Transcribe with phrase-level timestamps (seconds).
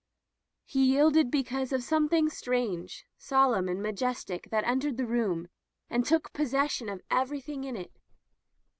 [0.65, 5.47] He yielded be cause of something strange, solemn, and majestic that entered the room
[5.91, 7.91] and took possession of everything in it.